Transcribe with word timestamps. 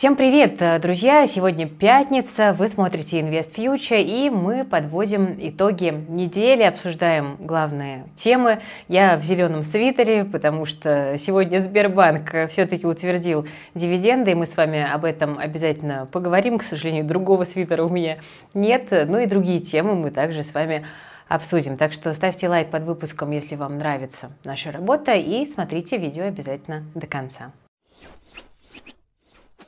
Всем 0.00 0.16
привет, 0.16 0.80
друзья! 0.80 1.26
Сегодня 1.26 1.68
пятница, 1.68 2.54
вы 2.54 2.68
смотрите 2.68 3.20
Invest 3.20 3.54
Future, 3.54 4.00
и 4.00 4.30
мы 4.30 4.64
подводим 4.64 5.36
итоги 5.38 5.92
недели, 6.08 6.62
обсуждаем 6.62 7.36
главные 7.38 8.06
темы. 8.14 8.60
Я 8.88 9.18
в 9.18 9.22
зеленом 9.22 9.62
свитере, 9.62 10.24
потому 10.24 10.64
что 10.64 11.18
сегодня 11.18 11.58
Сбербанк 11.58 12.30
все-таки 12.48 12.86
утвердил 12.86 13.46
дивиденды, 13.74 14.30
и 14.30 14.34
мы 14.34 14.46
с 14.46 14.56
вами 14.56 14.90
об 14.90 15.04
этом 15.04 15.38
обязательно 15.38 16.08
поговорим. 16.10 16.56
К 16.56 16.62
сожалению, 16.62 17.04
другого 17.04 17.44
свитера 17.44 17.84
у 17.84 17.90
меня 17.90 18.20
нет. 18.54 18.88
Ну 18.90 19.18
и 19.18 19.26
другие 19.26 19.58
темы 19.58 19.96
мы 19.96 20.10
также 20.10 20.44
с 20.44 20.54
вами 20.54 20.82
обсудим. 21.28 21.76
Так 21.76 21.92
что 21.92 22.14
ставьте 22.14 22.48
лайк 22.48 22.70
под 22.70 22.84
выпуском, 22.84 23.32
если 23.32 23.54
вам 23.54 23.76
нравится 23.76 24.30
наша 24.44 24.72
работа, 24.72 25.12
и 25.12 25.44
смотрите 25.44 25.98
видео 25.98 26.24
обязательно 26.24 26.84
до 26.94 27.06
конца. 27.06 27.52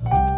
Bye. 0.05 0.32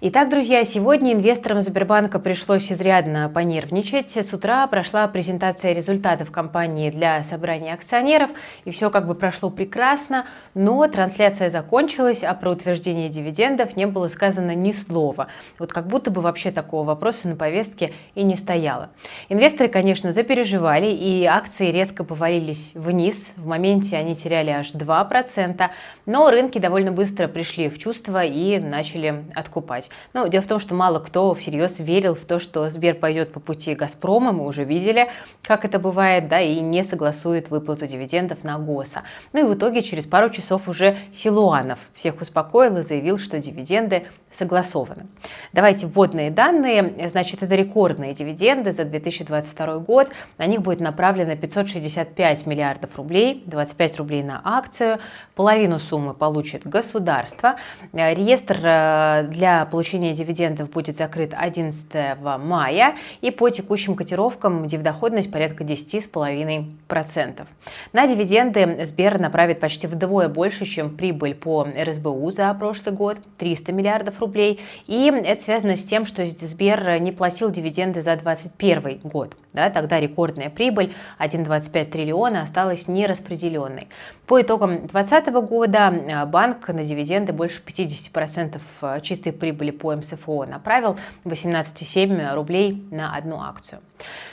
Итак, 0.00 0.28
друзья, 0.28 0.64
сегодня 0.64 1.12
инвесторам 1.12 1.62
Сбербанка 1.62 2.18
пришлось 2.18 2.70
изрядно 2.70 3.30
понервничать. 3.32 4.16
С 4.16 4.34
утра 4.34 4.66
прошла 4.66 5.06
презентация 5.06 5.72
результатов 5.72 6.32
компании 6.32 6.90
для 6.90 7.22
собрания 7.22 7.72
акционеров, 7.72 8.30
и 8.64 8.72
все 8.72 8.90
как 8.90 9.06
бы 9.06 9.14
прошло 9.14 9.50
прекрасно, 9.50 10.26
но 10.54 10.84
трансляция 10.88 11.48
закончилась, 11.48 12.24
а 12.24 12.34
про 12.34 12.50
утверждение 12.50 13.08
дивидендов 13.08 13.76
не 13.76 13.86
было 13.86 14.08
сказано 14.08 14.54
ни 14.56 14.72
слова. 14.72 15.28
Вот 15.60 15.72
как 15.72 15.86
будто 15.86 16.10
бы 16.10 16.22
вообще 16.22 16.50
такого 16.50 16.84
вопроса 16.84 17.28
на 17.28 17.36
повестке 17.36 17.92
и 18.16 18.24
не 18.24 18.34
стояло. 18.34 18.90
Инвесторы, 19.28 19.68
конечно, 19.68 20.10
запереживали, 20.12 20.90
и 20.90 21.24
акции 21.24 21.70
резко 21.70 22.02
повалились 22.02 22.72
вниз. 22.74 23.34
В 23.36 23.46
моменте 23.46 23.96
они 23.96 24.16
теряли 24.16 24.50
аж 24.50 24.74
2%, 24.74 25.70
но 26.06 26.30
рынки 26.30 26.58
довольно 26.58 26.90
быстро 26.90 27.28
пришли 27.28 27.68
в 27.68 27.78
чувство 27.78 28.24
и 28.24 28.58
начали 28.58 29.24
откупать. 29.34 29.90
Ну, 30.12 30.28
дело 30.28 30.42
в 30.42 30.46
том, 30.46 30.58
что 30.60 30.74
мало 30.74 30.98
кто 30.98 31.34
всерьез 31.34 31.78
верил 31.78 32.14
в 32.14 32.24
то, 32.24 32.38
что 32.38 32.68
Сбер 32.68 32.94
пойдет 32.94 33.32
по 33.32 33.40
пути 33.40 33.74
Газпрома, 33.74 34.32
мы 34.32 34.46
уже 34.46 34.64
видели, 34.64 35.08
как 35.42 35.64
это 35.64 35.78
бывает, 35.78 36.28
да, 36.28 36.40
и 36.40 36.60
не 36.60 36.84
согласует 36.84 37.50
выплату 37.50 37.86
дивидендов 37.86 38.44
на 38.44 38.58
ГОСа. 38.58 39.02
Ну 39.32 39.40
и 39.40 39.42
в 39.44 39.56
итоге 39.56 39.82
через 39.82 40.06
пару 40.06 40.30
часов 40.30 40.68
уже 40.68 40.96
Силуанов 41.12 41.78
всех 41.94 42.20
успокоил 42.20 42.78
и 42.78 42.82
заявил, 42.82 43.18
что 43.18 43.38
дивиденды 43.38 44.04
согласованы. 44.30 45.06
Давайте 45.52 45.86
вводные 45.86 46.30
данные. 46.30 47.08
Значит, 47.08 47.42
это 47.42 47.54
рекордные 47.54 48.14
дивиденды 48.14 48.72
за 48.72 48.84
2022 48.84 49.78
год. 49.78 50.08
На 50.38 50.46
них 50.46 50.62
будет 50.62 50.80
направлено 50.80 51.36
565 51.36 52.46
миллиардов 52.46 52.96
рублей, 52.96 53.42
25 53.46 53.98
рублей 53.98 54.22
на 54.22 54.40
акцию. 54.44 54.98
Половину 55.34 55.78
суммы 55.78 56.14
получит 56.14 56.66
государство. 56.66 57.56
Реестр 57.92 58.58
э, 58.62 59.28
для 59.28 59.64
получения 59.74 60.12
дивидендов 60.12 60.70
будет 60.70 60.94
закрыт 60.96 61.34
11 61.36 62.16
мая. 62.38 62.94
И 63.22 63.32
по 63.32 63.50
текущим 63.50 63.96
котировкам 63.96 64.68
дивдоходность 64.68 65.32
порядка 65.32 65.64
10,5%. 65.64 67.46
На 67.92 68.06
дивиденды 68.06 68.86
Сбер 68.86 69.18
направит 69.18 69.58
почти 69.58 69.88
вдвое 69.88 70.28
больше, 70.28 70.64
чем 70.64 70.96
прибыль 70.96 71.34
по 71.34 71.64
РСБУ 71.64 72.30
за 72.30 72.54
прошлый 72.54 72.94
год– 72.94 73.18
300 73.38 73.72
миллиардов 73.72 74.20
рублей. 74.20 74.60
И 74.86 75.06
это 75.06 75.42
связано 75.42 75.74
с 75.74 75.82
тем, 75.82 76.06
что 76.06 76.24
Сбер 76.24 77.00
не 77.00 77.10
платил 77.10 77.50
дивиденды 77.50 78.00
за 78.00 78.14
2021 78.14 79.00
год. 79.02 79.36
Да, 79.54 79.70
тогда 79.70 79.98
рекордная 79.98 80.50
прибыль 80.50 80.94
1,25 81.18 81.84
триллиона 81.86 82.42
осталась 82.42 82.86
нераспределенной. 82.88 83.88
По 84.26 84.40
итогам 84.40 84.86
2020 84.88 85.32
года 85.48 85.86
а, 85.88 86.26
банк 86.26 86.68
на 86.68 86.82
дивиденды 86.82 87.32
больше 87.32 87.60
50% 87.64 88.60
а, 88.80 89.00
чистой 89.00 89.32
прибыли 89.32 89.63
по 89.70 89.94
МСФО 89.94 90.44
направил 90.46 90.98
18,7 91.24 92.34
рублей 92.34 92.86
на 92.90 93.14
одну 93.14 93.40
акцию. 93.40 93.80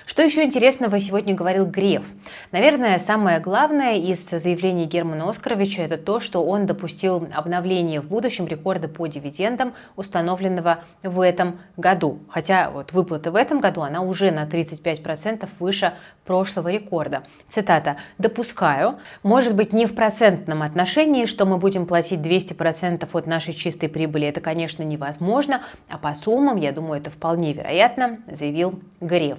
Что 0.05 0.23
еще 0.23 0.43
интересного 0.43 0.99
сегодня 0.99 1.33
говорил 1.33 1.65
Греф? 1.65 2.03
Наверное, 2.51 2.99
самое 2.99 3.39
главное 3.39 3.95
из 3.95 4.29
заявлений 4.29 4.85
Германа 4.85 5.29
Оскаровича 5.29 5.83
это 5.83 5.97
то, 5.97 6.19
что 6.19 6.43
он 6.43 6.65
допустил 6.65 7.29
обновление 7.33 8.01
в 8.01 8.09
будущем 8.09 8.45
рекорда 8.45 8.89
по 8.89 9.07
дивидендам, 9.07 9.73
установленного 9.95 10.79
в 11.01 11.21
этом 11.21 11.59
году. 11.77 12.19
Хотя 12.27 12.71
вот 12.71 12.91
выплата 12.91 13.31
в 13.31 13.35
этом 13.37 13.61
году, 13.61 13.81
она 13.81 14.01
уже 14.01 14.31
на 14.31 14.43
35% 14.45 15.47
выше 15.59 15.93
прошлого 16.25 16.69
рекорда. 16.69 17.23
Цитата. 17.47 17.97
«Допускаю, 18.17 18.99
может 19.23 19.55
быть 19.55 19.71
не 19.71 19.85
в 19.85 19.95
процентном 19.95 20.61
отношении, 20.61 21.25
что 21.25 21.45
мы 21.45 21.57
будем 21.57 21.85
платить 21.85 22.19
200% 22.19 23.07
от 23.11 23.27
нашей 23.27 23.53
чистой 23.53 23.87
прибыли, 23.87 24.27
это, 24.27 24.41
конечно, 24.41 24.83
невозможно, 24.83 25.20
а 25.87 25.97
по 25.97 26.13
суммам, 26.13 26.57
я 26.57 26.71
думаю, 26.71 26.99
это 26.99 27.09
вполне 27.09 27.53
вероятно», 27.53 28.17
заявил 28.27 28.79
Греф. 28.99 29.37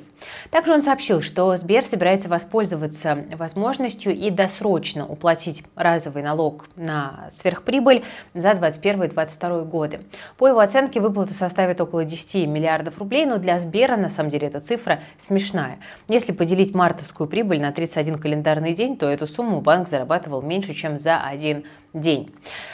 Также 0.50 0.72
он 0.72 0.82
сообщил, 0.82 1.20
что 1.20 1.56
Сбер 1.56 1.84
собирается 1.84 2.28
воспользоваться 2.28 3.24
возможностью 3.34 4.14
и 4.14 4.30
досрочно 4.30 5.06
уплатить 5.06 5.64
разовый 5.74 6.22
налог 6.22 6.66
на 6.76 7.28
сверхприбыль 7.30 8.04
за 8.34 8.52
2021-2022 8.52 9.64
годы. 9.64 10.00
По 10.38 10.48
его 10.48 10.60
оценке 10.60 11.00
выплата 11.00 11.34
составит 11.34 11.80
около 11.80 12.04
10 12.04 12.46
миллиардов 12.46 12.98
рублей, 12.98 13.26
но 13.26 13.38
для 13.38 13.58
Сбера 13.58 13.96
на 13.96 14.08
самом 14.08 14.30
деле 14.30 14.48
эта 14.48 14.60
цифра 14.60 15.00
смешная. 15.18 15.78
Если 16.08 16.32
поделить 16.32 16.74
мартовскую 16.74 17.28
прибыль 17.28 17.60
на 17.60 17.72
31 17.72 18.18
календарный 18.18 18.74
день, 18.74 18.96
то 18.96 19.08
эту 19.08 19.26
сумму 19.26 19.60
банк 19.60 19.88
зарабатывал 19.88 20.42
меньше, 20.42 20.74
чем 20.74 20.98
за 20.98 21.20
один 21.20 21.64
день. 21.92 22.32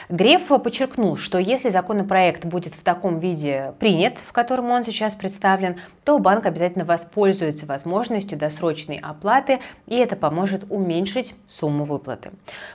Греф 0.08 0.46
подчеркнул, 0.46 1.16
что 1.16 1.38
если 1.38 1.70
законопроект 1.70 2.44
будет 2.44 2.74
в 2.74 2.82
таком 2.82 2.97
виде 3.20 3.74
принят, 3.78 4.14
в 4.18 4.32
котором 4.32 4.70
он 4.70 4.84
сейчас 4.84 5.14
представлен, 5.14 5.76
то 6.04 6.18
банк 6.18 6.46
обязательно 6.46 6.84
воспользуется 6.84 7.66
возможностью 7.66 8.38
досрочной 8.38 8.96
оплаты, 8.96 9.60
и 9.86 9.96
это 9.96 10.16
поможет 10.16 10.64
уменьшить 10.70 11.34
сумму 11.48 11.84
выплаты. 11.84 12.30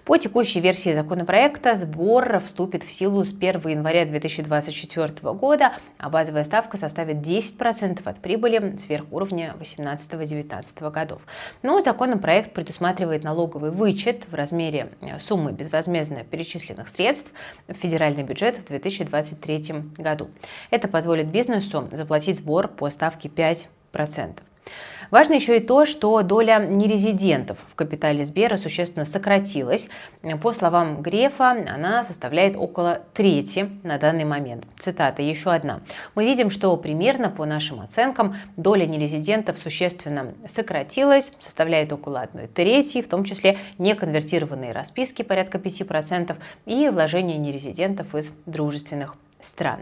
По 0.06 0.18
текущей 0.18 0.60
версии 0.60 0.94
законопроекта 0.94 1.76
сбор 1.76 2.40
вступит 2.40 2.84
в 2.84 2.92
силу 2.92 3.24
с 3.24 3.34
1 3.34 3.68
января 3.68 4.06
2024 4.06 5.34
года, 5.34 5.74
а 5.98 6.10
базовая 6.10 6.44
ставка 6.44 6.78
составит 6.78 7.18
10% 7.18 8.02
от 8.06 8.20
прибыли 8.20 8.76
сверх 8.78 9.06
уровня 9.12 9.56
2018-2019 9.60 10.92
годов. 10.92 11.26
Но 11.64 11.82
законопроект 11.82 12.54
предусматривает 12.54 13.24
налоговый 13.24 13.72
вычет 13.72 14.26
в 14.30 14.36
размере 14.36 14.92
суммы 15.18 15.52
безвозмездно 15.52 16.24
перечисленных 16.24 16.88
средств 16.88 17.32
в 17.68 17.74
федеральный 17.74 18.24
бюджет 18.24 18.58
в 18.58 18.66
2023 18.68 19.74
году. 19.98 20.13
Это 20.70 20.88
позволит 20.88 21.28
бизнесу 21.28 21.88
заплатить 21.92 22.38
сбор 22.38 22.68
по 22.68 22.90
ставке 22.90 23.30
5%. 23.30 24.40
Важно 25.12 25.34
еще 25.34 25.58
и 25.58 25.60
то, 25.60 25.86
что 25.86 26.24
доля 26.24 26.58
нерезидентов 26.58 27.60
в 27.68 27.76
капитале 27.76 28.26
Сбера 28.26 28.58
существенно 28.58 29.06
сократилась. 29.06 29.88
По 30.42 30.52
словам 30.54 31.04
Грефа, 31.04 31.52
она 31.52 32.04
составляет 32.04 32.56
около 32.58 33.04
трети 33.14 33.70
на 33.84 34.00
данный 34.00 34.24
момент. 34.24 34.66
Цитата 34.80 35.22
еще 35.22 35.52
одна. 35.52 35.82
Мы 36.16 36.26
видим, 36.26 36.50
что 36.50 36.76
примерно 36.78 37.30
по 37.30 37.46
нашим 37.46 37.82
оценкам 37.82 38.36
доля 38.58 38.88
нерезидентов 38.88 39.60
существенно 39.60 40.34
сократилась, 40.48 41.32
составляет 41.40 41.94
около 41.94 42.22
одной 42.22 42.48
трети, 42.48 43.04
в 43.04 43.08
том 43.08 43.24
числе 43.24 43.60
неконвертированные 43.78 44.72
расписки 44.72 45.22
порядка 45.22 45.60
5% 45.60 46.36
и 46.66 46.90
вложения 46.90 47.38
нерезидентов 47.38 48.16
из 48.16 48.34
дружественных 48.48 49.16
стран. 49.44 49.82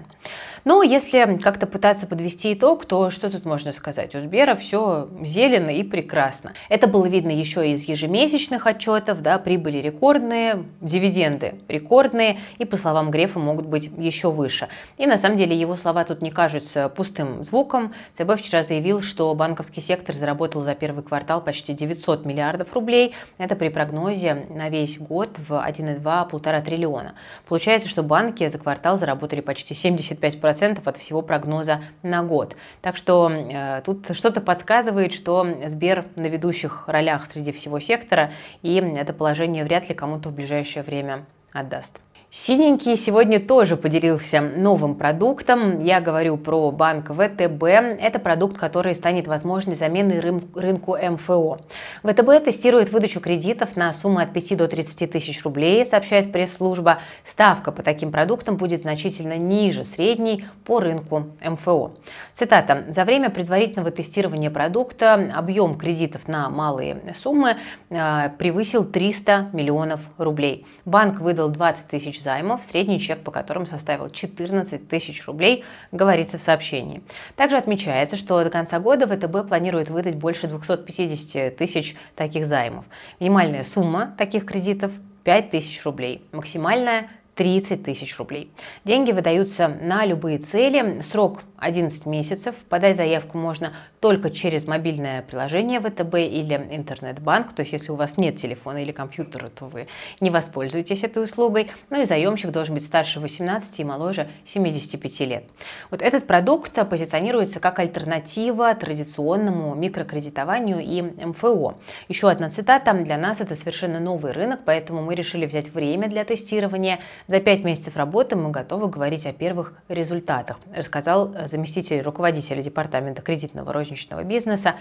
Но 0.64 0.84
если 0.84 1.38
как-то 1.38 1.66
пытаться 1.66 2.06
подвести 2.06 2.54
итог, 2.54 2.86
то 2.86 3.10
что 3.10 3.30
тут 3.30 3.46
можно 3.46 3.72
сказать? 3.72 4.16
У 4.16 4.20
Сбера 4.20 4.56
все 4.56 5.10
зелено 5.22 5.70
и 5.70 5.84
прекрасно. 5.84 6.54
Это 6.70 6.88
было 6.88 7.06
видно 7.08 7.32
еще 7.32 7.72
из 7.72 7.84
ежемесячных 7.86 8.68
отчетов, 8.68 9.22
да, 9.22 9.40
прибыли 9.40 9.78
рекордные, 9.78 10.66
дивиденды 10.82 11.56
рекордные, 11.68 12.40
и 12.58 12.66
по 12.66 12.78
словам 12.78 13.12
Грефа 13.12 13.40
могут 13.40 13.66
быть 13.66 13.90
еще 13.98 14.32
выше. 14.32 14.68
И 14.98 15.06
на 15.06 15.18
самом 15.18 15.38
деле 15.38 15.56
его 15.56 15.76
слова 15.76 16.04
тут 16.04 16.22
не 16.22 16.32
кажутся 16.32 16.90
пустым 16.90 17.44
звуком. 17.44 17.94
ЦБ 18.14 18.36
вчера 18.38 18.64
заявил, 18.64 19.02
что 19.02 19.34
банковский 19.34 19.82
сектор 19.82 20.16
заработал 20.16 20.62
за 20.62 20.76
первый 20.76 21.04
квартал 21.04 21.42
почти 21.42 21.74
900 21.74 22.26
миллиардов 22.26 22.74
рублей. 22.74 23.14
Это 23.38 23.56
при 23.56 23.70
прогнозе 23.70 24.46
на 24.50 24.70
весь 24.70 25.00
год 25.00 25.38
в 25.38 25.54
1,2-1,5 25.54 26.64
триллиона. 26.64 27.16
Получается, 27.48 27.90
что 27.90 28.04
банки 28.04 28.48
за 28.48 28.58
квартал 28.58 28.98
заработали 28.98 29.42
почти 29.42 29.51
75% 29.58 30.82
от 30.84 30.98
всего 30.98 31.22
прогноза 31.22 31.82
на 32.04 32.24
год. 32.24 32.56
Так 32.82 32.96
что 32.96 33.30
э, 33.30 33.82
тут 33.86 34.16
что-то 34.16 34.42
подсказывает, 34.42 35.14
что 35.14 35.48
Сбер 35.66 36.06
на 36.16 36.28
ведущих 36.28 36.88
ролях 36.88 37.26
среди 37.26 37.52
всего 37.52 37.80
сектора, 37.80 38.32
и 38.62 38.76
это 38.76 39.14
положение 39.14 39.64
вряд 39.64 39.90
ли 39.90 39.96
кому-то 39.96 40.30
в 40.30 40.36
ближайшее 40.36 40.84
время 40.84 41.26
отдаст. 41.54 42.00
Синенький 42.34 42.96
сегодня 42.96 43.42
тоже 43.42 43.76
поделился 43.76 44.40
новым 44.40 44.96
продуктом. 44.96 45.84
Я 45.84 46.00
говорю 46.00 46.38
про 46.38 46.72
банк 46.72 47.10
ВТБ. 47.10 47.64
Это 47.64 48.20
продукт, 48.20 48.56
который 48.56 48.96
станет 48.96 49.28
возможной 49.28 49.76
заменой 49.76 50.22
рынку 50.22 50.96
МФО. 50.96 51.60
ВТБ 52.04 52.46
тестирует 52.46 52.94
выдачу 52.94 53.20
кредитов 53.20 53.76
на 53.76 53.92
сумму 53.92 54.20
от 54.20 54.32
5 54.32 54.56
до 54.56 54.70
30 54.70 55.12
тысяч 55.12 55.44
рублей, 55.44 55.86
сообщает 55.86 56.32
пресс-служба. 56.32 57.00
Ставка 57.26 57.74
по 57.74 57.84
таким 57.84 58.14
продуктам 58.14 58.56
будет 58.56 58.84
значительно 58.84 59.36
ниже 59.36 59.84
средней 59.84 60.46
по 60.64 60.80
рынку 60.80 61.28
МФО. 61.44 61.92
Цитата. 62.34 62.86
«За 62.88 63.04
время 63.04 63.30
предварительного 63.30 63.92
тестирования 63.92 64.50
продукта 64.50 65.34
объем 65.36 65.78
кредитов 65.78 66.30
на 66.30 66.50
малые 66.50 67.14
суммы 67.14 67.58
э, 67.90 68.30
превысил 68.40 68.86
300 68.86 69.50
миллионов 69.52 70.00
рублей. 70.18 70.66
Банк 70.86 71.20
выдал 71.20 71.50
20 71.50 71.88
тысяч 71.88 72.21
займов, 72.22 72.64
средний 72.64 73.00
чек 73.00 73.24
по 73.24 73.32
которым 73.32 73.66
составил 73.66 74.10
14 74.10 74.88
тысяч 74.88 75.26
рублей, 75.26 75.64
говорится 75.92 76.38
в 76.38 76.42
сообщении. 76.42 77.02
Также 77.36 77.58
отмечается, 77.58 78.16
что 78.16 78.44
до 78.44 78.50
конца 78.50 78.80
года 78.80 79.08
ВТБ 79.08 79.48
планирует 79.48 79.90
выдать 79.90 80.16
больше 80.16 80.48
250 80.48 81.56
тысяч 81.56 81.96
таких 82.16 82.46
займов. 82.46 82.86
Минимальная 83.20 83.64
сумма 83.64 84.14
таких 84.18 84.46
кредитов 84.46 84.92
5 85.24 85.52
тысяч 85.52 85.84
рублей, 85.86 86.28
максимальная 86.32 87.10
30 87.36 87.84
тысяч 87.84 88.18
рублей. 88.18 88.52
Деньги 88.84 89.12
выдаются 89.12 89.68
на 89.68 90.06
любые 90.06 90.38
цели, 90.38 91.02
срок 91.02 91.42
11 91.58 92.06
месяцев. 92.06 92.56
Подать 92.70 92.98
заявку 92.98 93.38
можно 93.38 93.74
только 94.00 94.30
через 94.30 94.68
мобильное 94.68 95.22
приложение 95.22 95.80
ВТБ 95.80 96.16
или 96.16 96.56
интернет-банк. 96.72 97.54
То 97.54 97.62
есть, 97.62 97.72
если 97.72 97.92
у 97.92 97.96
вас 97.96 98.18
нет 98.18 98.38
телефона 98.38 98.82
или 98.82 98.92
компьютера, 98.92 99.48
то 99.48 99.66
вы 99.66 99.88
не 100.20 100.30
воспользуетесь 100.30 101.04
этой 101.04 101.24
услугой. 101.24 101.70
Ну 101.90 102.02
и 102.02 102.06
заемщик 102.06 102.52
должен 102.52 102.74
быть 102.74 102.84
старше 102.84 103.20
18 103.20 103.80
и 103.80 103.84
моложе 103.84 104.28
75 104.46 105.20
лет. 105.22 105.44
Вот 105.92 106.02
этот 106.02 106.28
продукт 106.28 106.74
позиционируется 106.90 107.60
как 107.60 107.80
альтернатива 107.80 108.74
традиционному 108.74 109.76
микрокредитованию 109.76 110.80
и 110.80 111.02
МФО. 111.02 111.78
Еще 112.10 112.30
одна 112.30 112.50
цитата. 112.50 112.92
Для 112.94 113.18
нас 113.18 113.40
это 113.40 113.56
совершенно 113.56 114.00
новый 114.00 114.32
рынок, 114.32 114.62
поэтому 114.66 115.02
мы 115.02 115.16
решили 115.16 115.46
взять 115.46 115.70
время 115.74 116.10
для 116.10 116.26
тестирования. 116.26 117.00
За 117.32 117.40
пять 117.40 117.64
месяцев 117.64 117.96
работы 117.96 118.36
мы 118.36 118.52
готовы 118.52 118.90
говорить 118.90 119.26
о 119.26 119.32
первых 119.32 119.74
результатах, 119.88 120.60
рассказал 120.76 121.34
заместитель 121.46 122.02
руководителя 122.02 122.62
Департамента 122.62 123.22
кредитного 123.22 123.72
розничного 123.72 124.24
бизнеса, 124.26 124.76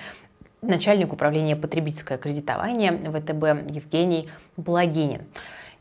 начальник 0.60 1.12
управления 1.12 1.54
потребительское 1.54 2.18
кредитование 2.18 2.90
ВТБ 2.90 3.72
Евгений 3.72 4.28
Благинин. 4.56 5.22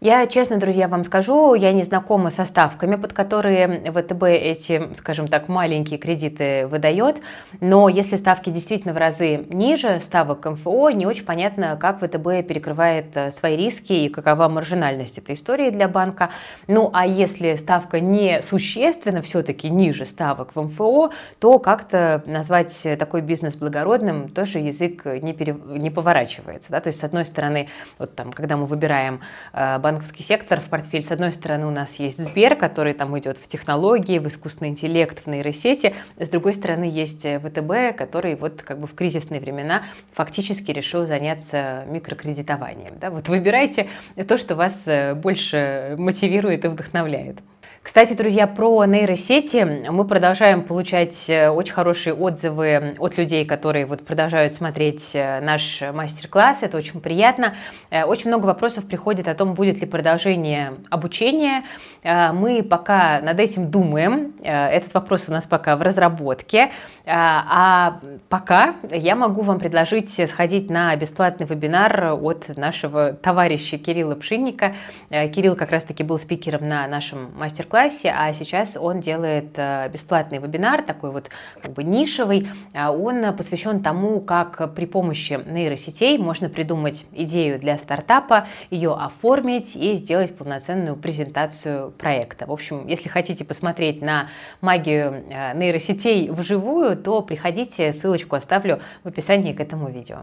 Я 0.01 0.27
честно, 0.27 0.55
друзья, 0.55 0.87
вам 0.87 1.03
скажу, 1.03 1.55
я 1.55 1.73
не 1.73 1.83
знакома 1.83 2.29
со 2.29 2.45
ставками, 2.45 2.95
под 2.95 3.11
которые 3.11 3.91
ВТБ 3.91 4.23
эти, 4.23 4.93
скажем 4.95 5.27
так, 5.27 5.49
маленькие 5.49 5.99
кредиты 5.99 6.67
выдает, 6.67 7.17
но 7.59 7.89
если 7.89 8.15
ставки 8.15 8.49
действительно 8.49 8.93
в 8.93 8.97
разы 8.97 9.45
ниже 9.49 9.99
ставок 9.99 10.45
МФО, 10.45 10.91
не 10.91 11.05
очень 11.05 11.25
понятно, 11.25 11.75
как 11.75 11.97
ВТБ 11.97 12.47
перекрывает 12.47 13.07
э, 13.15 13.31
свои 13.31 13.57
риски 13.57 13.91
и 13.91 14.07
какова 14.07 14.47
маржинальность 14.47 15.17
этой 15.17 15.35
истории 15.35 15.69
для 15.69 15.89
банка. 15.89 16.29
Ну, 16.67 16.89
а 16.93 17.05
если 17.05 17.55
ставка 17.55 17.99
не 17.99 18.41
существенно 18.41 19.21
все-таки 19.21 19.69
ниже 19.69 20.05
ставок 20.05 20.55
в 20.55 20.61
МФО, 20.61 21.11
то 21.39 21.59
как-то 21.59 22.23
назвать 22.25 22.87
такой 22.97 23.19
бизнес 23.19 23.57
благородным 23.57 24.29
тоже 24.29 24.59
язык 24.59 25.05
не, 25.21 25.33
пере... 25.33 25.57
не 25.65 25.89
поворачивается. 25.89 26.71
Да? 26.71 26.79
То 26.79 26.87
есть, 26.87 27.01
с 27.01 27.03
одной 27.03 27.25
стороны, 27.25 27.67
вот 27.97 28.15
там, 28.15 28.31
когда 28.31 28.55
мы 28.55 28.65
выбираем 28.65 29.19
э, 29.51 29.77
банковский 29.89 30.21
сектор 30.21 30.61
в 30.61 30.65
портфель. 30.65 31.01
С 31.01 31.11
одной 31.11 31.31
стороны, 31.31 31.65
у 31.65 31.71
нас 31.71 31.95
есть 31.95 32.23
Сбер, 32.23 32.55
который 32.55 32.93
там 32.93 33.17
идет 33.17 33.39
в 33.39 33.47
технологии, 33.47 34.19
в 34.19 34.27
искусственный 34.27 34.69
интеллект, 34.69 35.25
в 35.25 35.27
нейросети. 35.27 35.95
С 36.19 36.29
другой 36.29 36.53
стороны, 36.53 36.83
есть 36.83 37.25
э, 37.25 37.39
ВТБ, 37.39 37.97
который 37.97 38.35
вот 38.35 38.61
как 38.61 38.79
бы 38.79 38.85
в 38.85 38.93
кризисные 38.93 39.41
времена 39.41 39.81
фактически 40.13 40.69
решил 40.69 41.07
заняться 41.07 41.85
микрокредитованием. 41.87 42.99
Да? 42.99 43.09
Вот 43.09 43.29
выбирайте 43.29 43.89
то, 44.27 44.37
что 44.37 44.55
вас 44.55 44.83
э, 44.85 45.15
больше 45.15 45.95
мотивирует 45.97 46.65
и 46.65 46.67
вдохновляет. 46.67 47.39
Кстати, 47.81 48.11
друзья, 48.11 48.45
про 48.45 48.83
нейросети 48.83 49.89
мы 49.89 50.05
продолжаем 50.05 50.63
получать 50.63 51.29
э, 51.29 51.49
очень 51.49 51.73
хорошие 51.73 52.13
отзывы 52.13 52.95
от 52.99 53.17
людей, 53.17 53.45
которые 53.45 53.85
вот 53.85 54.05
продолжают 54.05 54.53
смотреть 54.53 55.11
э, 55.13 55.39
наш 55.39 55.81
мастер-класс. 55.93 56.61
Это 56.61 56.77
очень 56.77 56.99
приятно. 56.99 57.55
Э, 57.89 58.03
очень 58.03 58.27
много 58.27 58.47
вопросов 58.47 58.85
приходит 58.85 59.29
о 59.29 59.33
том, 59.33 59.53
будет 59.53 59.79
ли 59.79 59.87
продолжение 59.87 60.73
обучения. 60.89 61.63
Мы 62.03 62.63
пока 62.63 63.21
над 63.21 63.39
этим 63.39 63.71
думаем. 63.71 64.33
Этот 64.41 64.93
вопрос 64.93 65.27
у 65.27 65.31
нас 65.31 65.45
пока 65.45 65.75
в 65.75 65.81
разработке. 65.81 66.71
А 67.05 67.99
пока 68.29 68.75
я 68.89 69.15
могу 69.15 69.41
вам 69.41 69.59
предложить 69.59 70.29
сходить 70.29 70.69
на 70.69 70.95
бесплатный 70.95 71.45
вебинар 71.45 72.13
от 72.13 72.55
нашего 72.55 73.13
товарища 73.13 73.77
Кирилла 73.77 74.15
Пшинника. 74.15 74.75
Кирилл 75.09 75.55
как 75.55 75.71
раз-таки 75.71 76.03
был 76.03 76.17
спикером 76.17 76.67
на 76.67 76.87
нашем 76.87 77.31
мастер-классе 77.37 77.68
классе, 77.69 78.13
а 78.15 78.33
сейчас 78.33 78.75
он 78.75 78.99
делает 78.99 79.51
э, 79.55 79.89
бесплатный 79.89 80.39
вебинар, 80.39 80.81
такой 80.81 81.11
вот 81.11 81.29
как 81.61 81.73
бы 81.73 81.83
нишевый. 81.83 82.49
А 82.73 82.91
он 82.91 83.33
посвящен 83.35 83.81
тому, 83.81 84.19
как 84.19 84.73
при 84.73 84.85
помощи 84.85 85.39
нейросетей 85.45 86.17
можно 86.17 86.49
придумать 86.49 87.05
идею 87.13 87.59
для 87.59 87.77
стартапа, 87.77 88.47
ее 88.69 88.93
оформить 88.93 89.75
и 89.75 89.93
сделать 89.95 90.35
полноценную 90.35 90.95
презентацию 90.95 91.91
проекта. 91.91 92.45
В 92.45 92.51
общем, 92.51 92.87
если 92.87 93.07
хотите 93.09 93.45
посмотреть 93.45 94.01
на 94.01 94.27
магию 94.61 95.23
э, 95.29 95.57
нейросетей 95.57 96.29
вживую, 96.29 96.97
то 96.97 97.21
приходите, 97.21 97.93
ссылочку 97.93 98.35
оставлю 98.35 98.81
в 99.03 99.07
описании 99.07 99.53
к 99.53 99.59
этому 99.59 99.89
видео. 99.89 100.21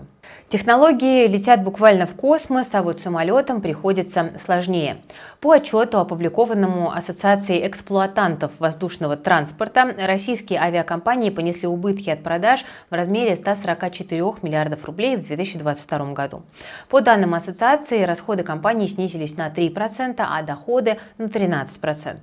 Технологии 0.48 1.26
летят 1.26 1.62
буквально 1.62 2.06
в 2.06 2.14
космос, 2.14 2.74
а 2.74 2.82
вот 2.82 3.00
самолетам 3.00 3.60
приходится 3.60 4.32
сложнее. 4.44 4.98
По 5.40 5.54
отчету, 5.54 5.98
опубликованному 5.98 6.92
Ассоциацией 6.92 7.35
эксплуатантов 7.44 8.52
воздушного 8.58 9.16
транспорта, 9.16 9.94
российские 9.98 10.60
авиакомпании 10.60 11.30
понесли 11.30 11.68
убытки 11.68 12.10
от 12.10 12.22
продаж 12.22 12.64
в 12.90 12.94
размере 12.94 13.36
144 13.36 14.22
миллиардов 14.42 14.84
рублей 14.84 15.16
в 15.16 15.26
2022 15.26 16.12
году. 16.12 16.42
По 16.88 17.00
данным 17.00 17.34
ассоциации, 17.34 18.02
расходы 18.04 18.42
компании 18.42 18.86
снизились 18.86 19.36
на 19.36 19.48
3%, 19.48 20.14
а 20.18 20.42
доходы 20.42 20.98
на 21.18 21.24
13%. 21.24 22.16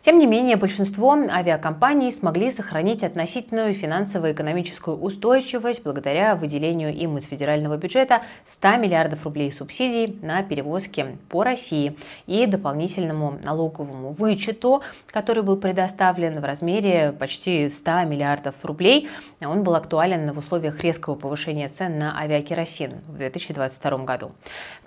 Тем 0.00 0.18
не 0.18 0.26
менее, 0.26 0.56
большинство 0.56 1.12
авиакомпаний 1.12 2.12
смогли 2.12 2.50
сохранить 2.50 3.04
относительную 3.04 3.74
финансово-экономическую 3.74 4.96
устойчивость 4.96 5.82
благодаря 5.84 6.34
выделению 6.34 6.94
им 6.94 7.16
из 7.16 7.24
федерального 7.24 7.76
бюджета 7.76 8.22
100 8.46 8.76
миллиардов 8.76 9.24
рублей 9.24 9.52
субсидий 9.52 10.18
на 10.22 10.42
перевозки 10.42 11.18
по 11.28 11.44
России 11.44 11.96
и 12.26 12.46
дополнительному 12.46 13.38
налоговому 13.42 14.10
вычету, 14.10 14.82
который 15.06 15.42
был 15.42 15.56
предоставлен 15.56 16.40
в 16.40 16.44
размере 16.44 17.12
почти 17.18 17.68
100 17.68 18.04
миллиардов 18.04 18.54
рублей. 18.62 19.08
Он 19.44 19.62
был 19.62 19.74
актуален 19.74 20.32
в 20.32 20.38
условиях 20.38 20.80
резкого 20.80 21.14
повышения 21.14 21.68
цен 21.68 21.98
на 21.98 22.18
авиакеросин 22.18 23.00
в 23.08 23.16
2022 23.16 23.98
году. 23.98 24.32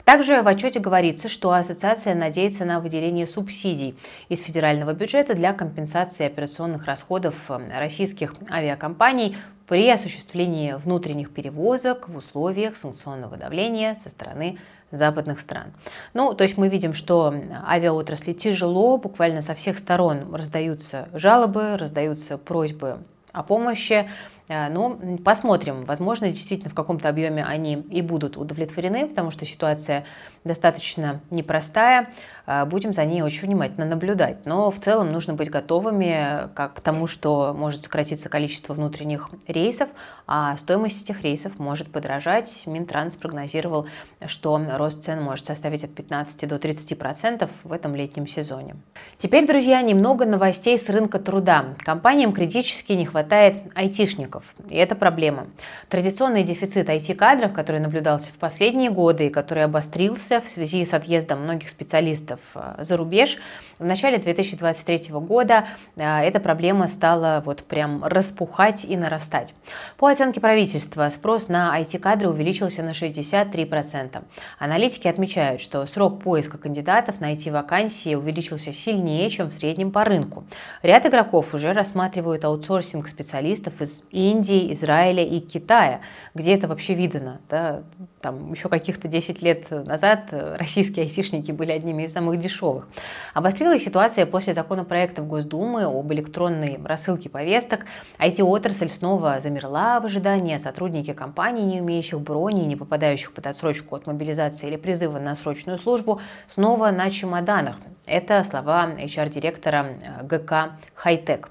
Также 0.04 0.42
в 0.42 0.48
отчете 0.48 0.80
говорится, 0.80 1.30
что 1.30 1.52
ассоциация 1.52 2.14
надеется 2.14 2.64
на 2.66 2.80
выделение 2.80 3.26
субсидий 3.26 3.96
из 4.30 4.42
федерального 4.42 4.75
бюджета 4.94 5.34
для 5.34 5.54
компенсации 5.54 6.26
операционных 6.26 6.86
расходов 6.86 7.36
э, 7.50 7.80
российских 7.80 8.34
авиакомпаний 8.50 9.38
при 9.68 9.90
осуществлении 9.90 10.74
внутренних 10.74 11.34
перевозок 11.34 12.10
в 12.10 12.18
условиях 12.18 12.76
санкционного 12.76 13.38
давления 13.38 13.96
со 13.96 14.10
стороны 14.10 14.58
западных 14.92 15.40
стран. 15.40 15.74
Ну, 16.14 16.34
то 16.34 16.44
есть 16.44 16.58
мы 16.58 16.70
видим, 16.70 16.94
что 16.94 17.34
авиаотрасли 17.68 18.34
тяжело, 18.34 18.98
буквально 18.98 19.42
со 19.42 19.56
всех 19.56 19.80
сторон 19.80 20.34
раздаются 20.34 21.10
жалобы, 21.14 21.78
раздаются 21.78 22.38
просьбы 22.38 23.00
о 23.32 23.44
помощи. 23.44 24.10
Э, 24.48 24.70
ну, 24.70 25.18
посмотрим. 25.24 25.86
Возможно, 25.86 26.30
действительно 26.30 26.70
в 26.70 26.76
каком-то 26.76 27.10
объеме 27.10 27.44
они 27.44 27.74
и 27.74 28.02
будут 28.02 28.38
удовлетворены, 28.38 29.08
потому 29.08 29.32
что 29.32 29.46
ситуация 29.46 30.06
достаточно 30.44 31.22
непростая. 31.32 32.10
Э, 32.46 32.66
будем 32.66 32.94
за 32.94 33.06
ней 33.06 33.22
очень 33.22 33.48
внимательно 33.48 33.86
наблюдать. 33.86 34.46
Но 34.46 34.72
в 34.72 34.80
целом 34.80 35.10
нужно 35.10 35.34
быть 35.34 35.50
готовыми 35.50 36.50
как 36.54 36.76
к 36.76 36.82
тому, 36.82 37.08
что 37.08 37.54
может 37.58 37.84
сократиться 37.84 38.30
количество 38.30 38.74
внутренних 38.74 39.30
рейсов, 39.48 39.90
а 40.28 40.58
стоимость 40.58 41.04
этих 41.04 41.22
рейсов 41.22 41.60
может 41.60 41.92
подорожать. 41.92 42.64
Минтранс 42.66 43.16
прогнозировал, 43.16 43.88
что 44.26 44.60
рост 44.76 45.04
цен 45.04 45.22
может 45.22 45.46
составить 45.46 45.84
от 45.84 45.94
15 45.94 46.48
до 46.48 46.60
30 46.60 46.98
процентов 46.98 47.50
в 47.64 47.72
этом 47.72 47.96
летнем 47.96 48.28
сезоне. 48.28 48.76
Теперь, 49.18 49.46
друзья, 49.46 49.82
немного 49.82 50.26
новостей 50.26 50.78
с 50.78 50.90
рынка 50.90 51.20
труда. 51.20 51.76
Компаниям 51.80 52.32
критически 52.34 52.94
не 52.94 53.06
хватает 53.06 53.64
айтишников. 53.76 54.44
И 54.70 54.76
это 54.76 54.96
проблема. 54.96 55.48
Традиционный 55.90 56.44
дефицит 56.44 56.90
IT-кадров, 56.90 57.54
который 57.54 57.80
наблюдался 57.80 58.32
в 58.32 58.38
последние 58.38 58.90
годы 58.90 59.28
и 59.28 59.30
который 59.30 59.64
обострился 59.64 60.42
в 60.42 60.48
связи 60.48 60.86
с 60.86 60.94
отъездом 60.94 61.44
многих 61.44 61.70
специалистов 61.70 62.35
специалистов 62.36 62.40
за 62.78 62.98
рубеж. 62.98 63.38
В 63.80 63.86
начале 63.86 64.18
2023 64.18 65.12
года 65.14 65.66
эта 65.96 66.40
проблема 66.40 66.88
стала 66.88 67.42
вот 67.46 67.64
прям 67.64 68.04
распухать 68.04 68.86
и 68.86 68.96
нарастать. 68.96 69.54
По 69.98 70.08
оценке 70.08 70.40
правительства, 70.40 71.10
спрос 71.10 71.50
на 71.50 71.78
IT-кадры 71.80 72.30
увеличился 72.30 72.84
на 72.84 72.92
63%. 72.92 74.24
Аналитики 74.60 75.08
отмечают, 75.08 75.62
что 75.62 75.86
срок 75.86 76.22
поиска 76.22 76.58
кандидатов 76.58 77.20
на 77.20 77.34
IT-вакансии 77.34 78.16
увеличился 78.16 78.72
сильнее, 78.72 79.30
чем 79.30 79.50
в 79.50 79.54
среднем 79.54 79.92
по 79.92 80.04
рынку. 80.04 80.46
Ряд 80.82 81.06
игроков 81.06 81.54
уже 81.54 81.74
рассматривают 81.74 82.46
аутсорсинг 82.46 83.08
специалистов 83.08 83.82
из 83.82 84.04
Индии, 84.12 84.72
Израиля 84.74 85.24
и 85.24 85.40
Китая, 85.40 86.02
где 86.34 86.56
это 86.56 86.68
вообще 86.68 86.94
видно. 86.94 87.42
Да? 87.50 87.84
Там 88.22 88.54
еще 88.54 88.70
каких-то 88.70 89.08
10 89.08 89.42
лет 89.42 89.70
назад 89.70 90.30
российские 90.32 91.04
айтишники 91.04 91.52
были 91.52 91.72
одними 91.72 92.04
из 92.04 92.14
самых 92.14 92.25
дешевых. 92.34 92.88
Обострилась 93.34 93.84
ситуация 93.84 94.26
после 94.26 94.54
законопроектов 94.54 95.28
Госдумы 95.28 95.84
об 95.84 96.12
электронной 96.12 96.80
рассылке 96.84 97.30
повесток. 97.30 97.86
IT-отрасль 98.20 98.90
снова 98.90 99.40
замерла 99.40 100.00
в 100.00 100.06
ожидании, 100.06 100.56
а 100.56 100.60
сотрудники 100.60 101.14
компаний, 101.14 101.64
не 101.64 101.82
умеющих 101.82 102.20
брони, 102.20 102.66
не 102.66 102.76
попадающих 102.76 103.34
под 103.34 103.48
отсрочку 103.48 103.96
от 103.96 104.08
мобилизации 104.08 104.68
или 104.68 104.78
призыва 104.78 105.20
на 105.20 105.36
срочную 105.36 105.78
службу, 105.78 106.20
снова 106.48 106.92
на 106.92 107.10
чемоданах. 107.12 107.76
Это 108.06 108.44
слова 108.44 108.90
HR-директора 108.98 109.88
ГК 110.24 110.78
«Хайтек». 110.94 111.50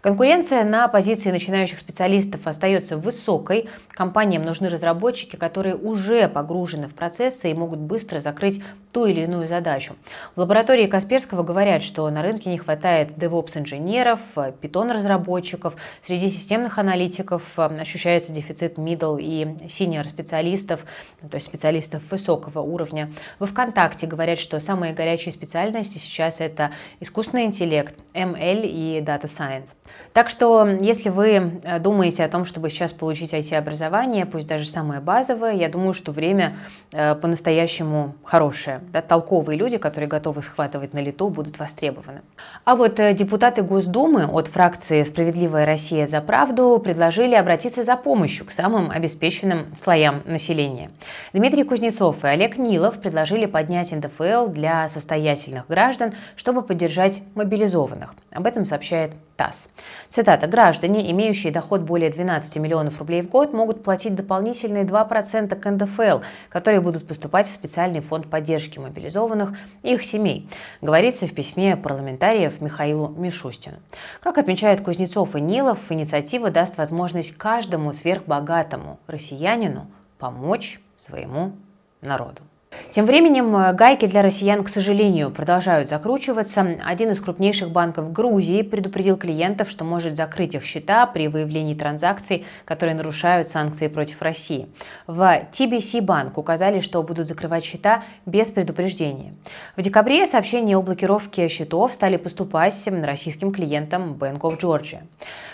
Конкуренция 0.00 0.62
на 0.62 0.86
позиции 0.86 1.30
начинающих 1.32 1.80
специалистов 1.80 2.46
остается 2.46 2.96
высокой. 2.96 3.68
Компаниям 3.90 4.42
нужны 4.42 4.68
разработчики, 4.68 5.34
которые 5.34 5.74
уже 5.74 6.28
погружены 6.28 6.86
в 6.86 6.94
процессы 6.94 7.50
и 7.50 7.54
могут 7.54 7.80
быстро 7.80 8.20
закрыть 8.20 8.62
ту 8.98 9.06
или 9.06 9.20
иную 9.20 9.46
задачу. 9.46 9.94
В 10.34 10.40
лаборатории 10.40 10.88
Касперского 10.88 11.44
говорят, 11.44 11.84
что 11.84 12.10
на 12.10 12.20
рынке 12.20 12.50
не 12.50 12.58
хватает 12.58 13.10
DevOps-инженеров, 13.10 14.18
питон-разработчиков, 14.60 15.76
среди 16.02 16.28
системных 16.28 16.78
аналитиков 16.78 17.44
э, 17.56 17.80
ощущается 17.80 18.32
дефицит 18.32 18.76
middle 18.76 19.20
и 19.20 19.44
senior 19.66 20.04
специалистов, 20.04 20.80
то 21.20 21.36
есть 21.36 21.46
специалистов 21.46 22.02
высокого 22.10 22.58
уровня. 22.58 23.12
Во 23.38 23.46
ВКонтакте 23.46 24.08
говорят, 24.08 24.40
что 24.40 24.58
самые 24.58 24.94
горячие 24.94 25.30
специальности 25.32 25.98
сейчас 25.98 26.40
это 26.40 26.72
искусственный 26.98 27.44
интеллект, 27.44 27.94
ML 28.14 28.66
и 28.66 29.00
Data 29.00 29.26
Science. 29.26 29.76
Так 30.12 30.28
что, 30.28 30.66
если 30.66 31.10
вы 31.10 31.60
э, 31.62 31.78
думаете 31.78 32.24
о 32.24 32.28
том, 32.28 32.44
чтобы 32.44 32.68
сейчас 32.68 32.92
получить 32.92 33.32
IT-образование, 33.32 34.26
пусть 34.26 34.48
даже 34.48 34.66
самое 34.66 35.00
базовое, 35.00 35.52
я 35.52 35.68
думаю, 35.68 35.94
что 35.94 36.10
время 36.10 36.56
э, 36.92 37.14
по-настоящему 37.14 38.16
хорошее. 38.24 38.80
Да, 38.92 39.02
толковые 39.02 39.58
люди, 39.58 39.76
которые 39.76 40.08
готовы 40.08 40.42
схватывать 40.42 40.94
на 40.94 40.98
лету, 40.98 41.28
будут 41.28 41.58
востребованы. 41.58 42.22
А 42.64 42.74
вот 42.74 42.98
э, 43.00 43.12
депутаты 43.12 43.62
Госдумы 43.62 44.26
от 44.26 44.48
фракции 44.48 45.02
«Справедливая 45.02 45.66
Россия 45.66 46.06
за 46.06 46.20
правду» 46.20 46.80
предложили 46.82 47.34
обратиться 47.34 47.84
за 47.84 47.96
помощью 47.96 48.46
к 48.46 48.50
самым 48.50 48.90
обеспеченным 48.90 49.66
слоям 49.82 50.22
населения. 50.24 50.90
Дмитрий 51.32 51.64
Кузнецов 51.64 52.24
и 52.24 52.28
Олег 52.28 52.56
Нилов 52.56 52.98
предложили 53.00 53.46
поднять 53.46 53.92
НДФЛ 53.92 54.48
для 54.48 54.88
состоятельных 54.88 55.66
граждан, 55.68 56.14
чтобы 56.36 56.62
поддержать 56.62 57.22
мобилизованных. 57.34 58.14
Об 58.32 58.46
этом 58.46 58.64
сообщает 58.64 59.12
ТАСС. 59.38 59.70
Цитата. 60.08 60.48
«Граждане, 60.48 61.10
имеющие 61.12 61.52
доход 61.52 61.82
более 61.82 62.10
12 62.10 62.56
миллионов 62.56 62.98
рублей 62.98 63.22
в 63.22 63.30
год, 63.30 63.52
могут 63.54 63.84
платить 63.84 64.16
дополнительные 64.16 64.84
2% 64.84 65.54
к 65.54 65.70
НДФЛ, 65.70 66.24
которые 66.48 66.80
будут 66.80 67.06
поступать 67.06 67.46
в 67.46 67.54
специальный 67.54 68.00
фонд 68.00 68.28
поддержки 68.28 68.80
мобилизованных 68.80 69.56
и 69.84 69.94
их 69.94 70.04
семей», 70.04 70.48
говорится 70.82 71.26
в 71.28 71.32
письме 71.32 71.76
парламентариев 71.76 72.60
Михаилу 72.60 73.10
Мишустину. 73.10 73.76
Как 74.20 74.38
отмечают 74.38 74.80
Кузнецов 74.80 75.36
и 75.36 75.40
Нилов, 75.40 75.78
инициатива 75.88 76.50
даст 76.50 76.76
возможность 76.76 77.36
каждому 77.36 77.92
сверхбогатому 77.92 78.98
россиянину 79.06 79.86
помочь 80.18 80.80
своему 80.96 81.52
народу. 82.00 82.42
Тем 82.90 83.04
временем 83.04 83.54
э, 83.56 83.72
гайки 83.74 84.06
для 84.06 84.22
россиян, 84.22 84.64
к 84.64 84.68
сожалению, 84.68 85.30
продолжают 85.30 85.88
закручиваться. 85.88 86.78
Один 86.84 87.10
из 87.10 87.20
крупнейших 87.20 87.70
банков 87.70 88.12
Грузии 88.12 88.62
предупредил 88.62 89.16
клиентов, 89.16 89.68
что 89.68 89.84
может 89.84 90.16
закрыть 90.16 90.54
их 90.54 90.64
счета 90.64 91.06
при 91.06 91.28
выявлении 91.28 91.74
транзакций, 91.74 92.46
которые 92.64 92.94
нарушают 92.94 93.48
санкции 93.48 93.88
против 93.88 94.22
России. 94.22 94.68
В 95.06 95.20
TBC 95.52 96.00
банк 96.00 96.38
указали, 96.38 96.80
что 96.80 97.02
будут 97.02 97.28
закрывать 97.28 97.64
счета 97.64 98.04
без 98.24 98.48
предупреждения. 98.48 99.34
В 99.76 99.82
декабре 99.82 100.26
сообщения 100.26 100.76
о 100.76 100.82
блокировке 100.82 101.48
счетов 101.48 101.92
стали 101.92 102.16
поступать 102.16 102.74
российским 102.88 103.52
клиентам 103.52 104.16
Bank 104.18 104.40
of 104.40 104.58
Georgia. 104.58 105.00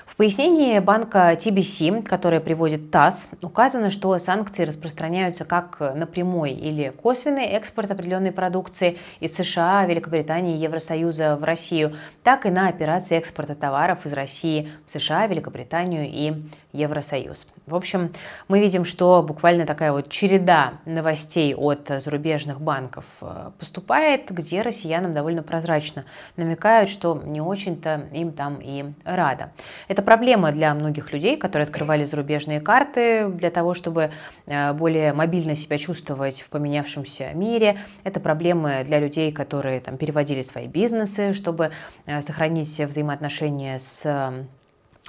В 0.06 0.16
пояснении 0.16 0.78
банка 0.78 1.32
TBC, 1.32 2.04
которое 2.04 2.40
приводит 2.40 2.90
ТАСС, 2.92 3.30
указано, 3.42 3.90
что 3.90 4.16
санкции 4.18 4.64
распространяются 4.64 5.44
как 5.44 5.80
на 5.80 6.06
прямой 6.06 6.52
или 6.52 6.90
косвенный 7.04 7.44
экспорт 7.48 7.90
определенной 7.90 8.32
продукции 8.32 8.96
из 9.20 9.34
США, 9.34 9.84
Великобритании 9.84 10.56
и 10.56 10.60
Евросоюза 10.60 11.36
в 11.36 11.44
Россию, 11.44 11.96
так 12.22 12.46
и 12.46 12.50
на 12.50 12.68
операции 12.68 13.18
экспорта 13.18 13.54
товаров 13.54 14.06
из 14.06 14.14
России 14.14 14.70
в 14.86 14.90
США, 14.90 15.26
Великобританию 15.26 16.06
и 16.08 16.32
Евросоюз. 16.72 17.46
В 17.66 17.74
общем, 17.74 18.10
мы 18.48 18.58
видим, 18.58 18.86
что 18.86 19.22
буквально 19.22 19.66
такая 19.66 19.92
вот 19.92 20.08
череда 20.08 20.74
новостей 20.86 21.54
от 21.54 21.88
зарубежных 21.88 22.60
банков 22.60 23.04
э, 23.20 23.50
поступает, 23.58 24.30
где 24.30 24.62
россиянам 24.62 25.12
довольно 25.12 25.42
прозрачно 25.42 26.06
намекают, 26.36 26.88
что 26.88 27.22
не 27.24 27.42
очень-то 27.42 28.08
им 28.12 28.32
там 28.32 28.58
и 28.62 28.86
рада. 29.04 29.52
Это 29.88 30.00
проблема 30.00 30.52
для 30.52 30.74
многих 30.74 31.12
людей, 31.12 31.36
которые 31.36 31.66
открывали 31.66 32.04
зарубежные 32.04 32.60
карты 32.60 33.28
для 33.28 33.50
того, 33.50 33.74
чтобы 33.74 34.10
э, 34.46 34.72
более 34.72 35.12
мобильно 35.12 35.54
себя 35.54 35.76
чувствовать 35.78 36.40
в 36.40 36.48
поменявшемся 36.48 36.93
мире. 37.02 37.78
Это 38.04 38.20
проблемы 38.20 38.84
для 38.84 39.00
людей, 39.00 39.32
которые 39.32 39.80
там 39.80 39.96
переводили 39.96 40.42
свои 40.42 40.66
бизнесы, 40.66 41.32
чтобы 41.32 41.72
э, 42.06 42.22
сохранить 42.22 42.78
взаимоотношения 42.78 43.78
с 43.78 44.04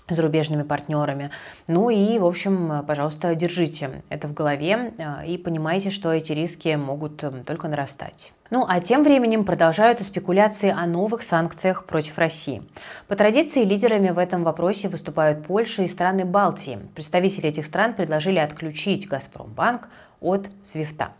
зарубежными 0.09 0.63
партнерами. 0.63 1.31
Ну 1.67 1.89
и, 1.89 2.19
в 2.19 2.25
общем, 2.25 2.83
пожалуйста, 2.87 3.33
держите 3.33 4.03
это 4.09 4.27
в 4.27 4.33
голове 4.33 4.93
э, 4.97 5.25
и 5.25 5.37
понимайте, 5.37 5.89
что 5.89 6.13
эти 6.13 6.31
риски 6.31 6.75
могут 6.75 7.23
э, 7.23 7.31
только 7.45 7.67
нарастать. 7.67 8.31
Ну 8.51 8.65
а 8.67 8.79
тем 8.79 9.03
временем 9.03 9.43
продолжаются 9.43 10.05
спекуляции 10.05 10.69
о 10.69 10.85
новых 10.85 11.23
санкциях 11.23 11.85
против 11.85 12.19
России. 12.19 12.61
По 13.07 13.15
традиции 13.15 13.63
лидерами 13.63 14.11
в 14.11 14.19
этом 14.19 14.43
вопросе 14.43 14.87
выступают 14.87 15.47
Польша 15.47 15.81
и 15.81 15.87
страны 15.87 16.25
Балтии. 16.25 16.77
Представители 16.93 17.49
этих 17.49 17.65
стран 17.65 17.95
предложили 17.95 18.37
отключить 18.37 19.07
«Газпромбанк» 19.07 19.89
от 20.21 20.47
Свифта. 20.63 21.11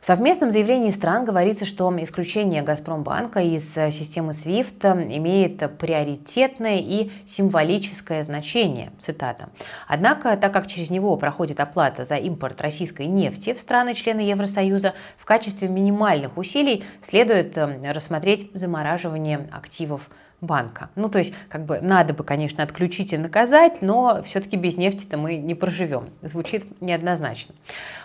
В 0.00 0.06
совместном 0.06 0.50
заявлении 0.50 0.90
стран 0.90 1.24
говорится, 1.24 1.64
что 1.64 1.92
исключение 2.02 2.62
«Газпромбанка» 2.62 3.40
из 3.40 3.76
э, 3.76 3.90
системы 3.90 4.32
SWIFT 4.32 5.16
имеет 5.16 5.78
приоритетное 5.78 6.78
и 6.78 7.10
символическое 7.26 8.22
значение. 8.22 8.92
Цитата. 8.98 9.48
Однако, 9.86 10.36
так 10.36 10.52
как 10.52 10.66
через 10.66 10.90
него 10.90 11.16
проходит 11.16 11.60
оплата 11.60 12.04
за 12.04 12.16
импорт 12.16 12.60
российской 12.60 13.06
нефти 13.06 13.54
в 13.54 13.60
страны-члены 13.60 14.20
Евросоюза, 14.20 14.94
в 15.18 15.24
качестве 15.24 15.68
минимальных 15.68 16.36
усилий 16.36 16.84
следует 17.02 17.58
э, 17.58 17.92
рассмотреть 17.92 18.50
замораживание 18.54 19.48
активов 19.50 20.08
банка. 20.40 20.90
Ну, 20.94 21.08
то 21.08 21.18
есть, 21.18 21.34
как 21.48 21.64
бы, 21.64 21.80
надо 21.80 22.14
бы, 22.14 22.22
конечно, 22.22 22.62
отключить 22.62 23.12
и 23.12 23.18
наказать, 23.18 23.82
но 23.82 24.22
все-таки 24.22 24.56
без 24.56 24.76
нефти-то 24.76 25.16
мы 25.16 25.36
не 25.36 25.54
проживем. 25.54 26.06
Звучит 26.22 26.80
неоднозначно. 26.80 27.54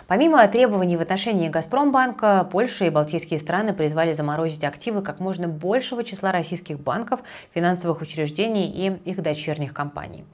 Помимо 0.06 0.46
требований 0.48 0.96
в 0.96 1.00
отношении 1.00 1.48
«Газпромбанка», 1.48 2.46
Польша 2.50 2.84
и 2.84 2.90
Балтийские 2.90 3.38
страны 3.38 3.72
призвали 3.72 4.12
заморозить 4.12 4.64
активы 4.64 5.00
как 5.00 5.20
можно 5.20 5.48
большего 5.48 6.04
числа 6.04 6.32
российских 6.32 6.78
банков, 6.78 7.20
финансовых 7.54 8.02
учреждений 8.02 8.66
и 8.66 9.10
их 9.10 9.22
дочерних 9.22 9.72
компаний. 9.72 10.24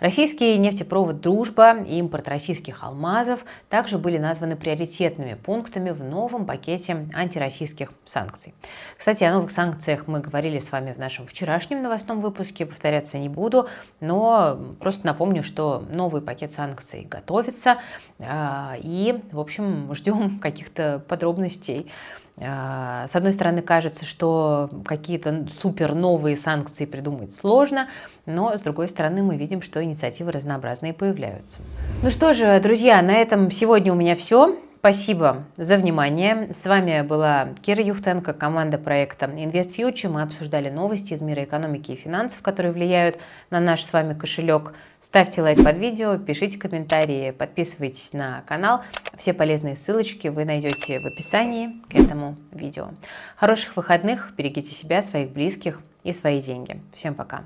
Российский 0.00 0.58
нефтепровод 0.58 1.20
«Дружба» 1.20 1.78
и 1.78 1.98
импорт 1.98 2.28
российских 2.28 2.84
алмазов 2.84 3.44
также 3.68 3.98
были 3.98 4.18
названы 4.18 4.56
приоритетными 4.56 5.34
пунктами 5.34 5.90
в 5.90 6.04
новом 6.04 6.46
пакете 6.46 7.08
антироссийских 7.14 7.92
санкций. 8.04 8.54
Кстати, 8.98 9.24
о 9.24 9.32
новых 9.32 9.50
санкциях 9.50 10.06
мы 10.06 10.20
говорили 10.20 10.58
с 10.58 10.70
вами 10.70 10.92
в 10.92 10.98
нашем 10.98 11.26
вчерашнем 11.26 11.82
новостном 11.82 12.20
выпуске, 12.20 12.66
повторяться 12.66 13.18
не 13.18 13.28
буду, 13.28 13.68
но 14.00 14.58
просто 14.80 15.06
напомню, 15.06 15.42
что 15.42 15.84
новый 15.90 16.20
пакет 16.20 16.52
санкций 16.52 17.06
готовится, 17.10 17.78
а, 18.18 18.76
и, 18.78 19.22
в 19.32 19.40
общем, 19.40 19.94
ждем 19.94 20.38
каких-то 20.42 21.02
подробностей 21.08 21.90
с 22.38 23.10
одной 23.14 23.32
стороны, 23.32 23.62
кажется, 23.62 24.04
что 24.04 24.68
какие-то 24.84 25.46
супер 25.62 25.94
новые 25.94 26.36
санкции 26.36 26.84
придумать 26.84 27.34
сложно, 27.34 27.88
но 28.26 28.56
с 28.56 28.60
другой 28.60 28.88
стороны, 28.88 29.22
мы 29.22 29.36
видим, 29.36 29.62
что 29.62 29.82
инициативы 29.82 30.32
разнообразные 30.32 30.92
появляются. 30.92 31.60
Ну 32.02 32.10
что 32.10 32.34
же, 32.34 32.60
друзья, 32.60 33.00
на 33.00 33.12
этом 33.12 33.50
сегодня 33.50 33.90
у 33.92 33.96
меня 33.96 34.14
все. 34.16 34.54
Спасибо 34.86 35.42
за 35.56 35.78
внимание. 35.78 36.54
С 36.54 36.64
вами 36.64 37.02
была 37.02 37.48
Кира 37.60 37.82
Юхтенко, 37.82 38.32
команда 38.32 38.78
проекта 38.78 39.26
InvestFuture. 39.26 40.08
Мы 40.08 40.22
обсуждали 40.22 40.70
новости 40.70 41.12
из 41.12 41.20
мира 41.20 41.42
экономики 41.42 41.90
и 41.90 41.96
финансов, 41.96 42.40
которые 42.40 42.70
влияют 42.70 43.18
на 43.50 43.58
наш 43.58 43.82
с 43.82 43.92
вами 43.92 44.14
кошелек. 44.14 44.74
Ставьте 45.00 45.42
лайк 45.42 45.64
под 45.64 45.76
видео, 45.76 46.18
пишите 46.18 46.56
комментарии, 46.56 47.32
подписывайтесь 47.32 48.12
на 48.12 48.42
канал. 48.46 48.82
Все 49.18 49.32
полезные 49.32 49.74
ссылочки 49.74 50.28
вы 50.28 50.44
найдете 50.44 51.00
в 51.00 51.06
описании 51.06 51.82
к 51.90 51.96
этому 51.96 52.36
видео. 52.52 52.90
Хороших 53.34 53.76
выходных, 53.76 54.34
берегите 54.36 54.72
себя, 54.72 55.02
своих 55.02 55.30
близких 55.30 55.80
и 56.04 56.12
свои 56.12 56.40
деньги. 56.40 56.80
Всем 56.94 57.16
пока! 57.16 57.42